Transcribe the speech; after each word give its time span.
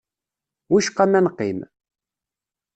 Wicqa 0.71 1.05
ma 1.07 1.19
neqqim? 1.25 1.59